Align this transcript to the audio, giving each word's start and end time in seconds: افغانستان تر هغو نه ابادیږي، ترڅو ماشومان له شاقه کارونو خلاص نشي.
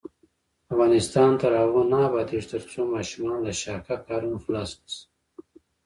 افغانستان 0.73 1.31
تر 1.41 1.51
هغو 1.61 1.81
نه 1.91 1.97
ابادیږي، 2.07 2.47
ترڅو 2.51 2.81
ماشومان 2.95 3.37
له 3.45 3.51
شاقه 3.61 3.95
کارونو 4.07 4.37
خلاص 4.43 4.71
نشي. 4.81 5.01